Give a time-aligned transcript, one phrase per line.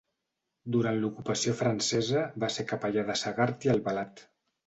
[0.75, 4.27] Durant l'ocupació francesa va ser capellà de Segart i Albalat.